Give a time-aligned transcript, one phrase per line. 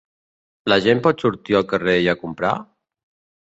[0.71, 2.55] La gent pot sortir al carrer i a comprar?